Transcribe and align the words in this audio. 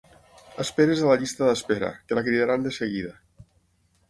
Esperi's 0.63 1.03
a 1.03 1.11
la 1.11 1.17
llista 1.23 1.45
d'espera, 1.49 1.91
que 2.09 2.19
la 2.21 2.25
cridaran 2.29 2.67
de 2.69 2.73
seguida. 2.79 3.15